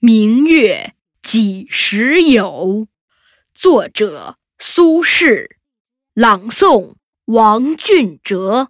[0.00, 2.86] 明月几时有？
[3.52, 5.48] 作者苏轼，
[6.14, 6.92] 朗诵
[7.24, 8.68] 王俊哲。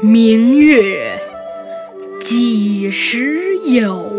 [0.00, 1.20] 明月
[2.22, 4.10] 几时有？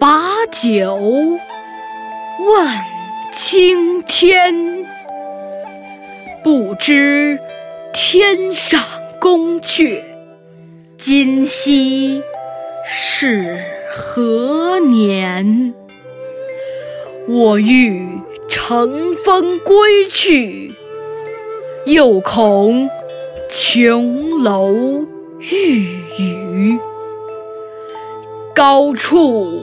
[0.00, 1.38] 把酒问
[3.30, 4.75] 青天。
[6.46, 7.40] 不知
[7.92, 8.80] 天上
[9.20, 10.00] 宫阙，
[10.96, 12.22] 今夕
[12.88, 13.58] 是
[13.92, 15.74] 何年？
[17.26, 18.06] 我欲
[18.48, 20.72] 乘风归去，
[21.84, 22.88] 又恐
[23.50, 24.72] 琼楼
[25.40, 26.78] 玉宇，
[28.54, 29.62] 高处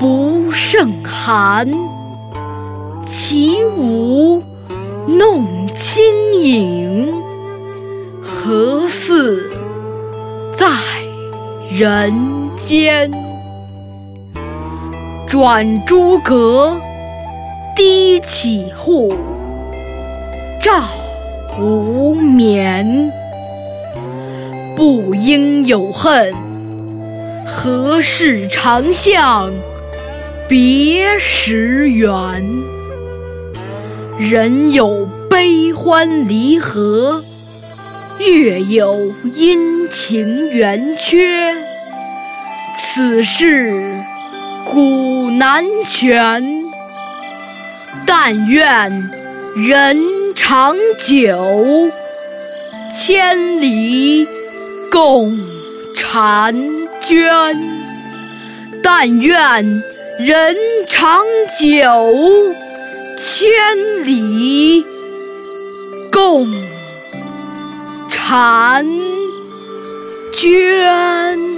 [0.00, 1.70] 不胜寒。
[3.06, 4.42] 起舞
[5.30, 5.60] 弄。
[5.72, 7.12] 清影
[8.20, 9.50] 何似
[10.52, 10.66] 在
[11.70, 12.12] 人
[12.56, 13.10] 间？
[15.28, 16.76] 转朱阁，
[17.76, 19.14] 低绮户，
[20.60, 20.82] 照
[21.58, 23.12] 无眠。
[24.76, 26.34] 不应有恨，
[27.46, 29.50] 何事长向
[30.48, 32.44] 别时圆？
[34.18, 35.08] 人有。
[35.30, 37.22] 悲欢离合，
[38.18, 41.54] 月有阴晴圆缺，
[42.76, 43.80] 此事
[44.64, 46.64] 古难全。
[48.04, 49.08] 但愿
[49.54, 50.02] 人
[50.34, 51.88] 长久，
[52.92, 54.26] 千里
[54.90, 55.38] 共
[55.94, 56.52] 婵
[57.00, 57.56] 娟。
[58.82, 59.64] 但愿
[60.18, 60.56] 人
[60.88, 61.22] 长
[61.56, 62.52] 久，
[63.16, 63.48] 千
[64.04, 64.84] 里。
[66.30, 66.46] 共
[68.08, 68.84] 婵
[70.32, 71.49] 娟。